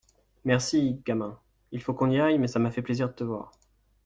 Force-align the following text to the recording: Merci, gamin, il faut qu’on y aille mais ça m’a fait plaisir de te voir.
Merci, 0.45 0.99
gamin, 1.05 1.37
il 1.71 1.79
faut 1.79 1.93
qu’on 1.93 2.09
y 2.09 2.19
aille 2.19 2.39
mais 2.39 2.47
ça 2.47 2.57
m’a 2.57 2.71
fait 2.71 2.81
plaisir 2.81 3.07
de 3.09 3.13
te 3.13 3.23
voir. 3.23 3.51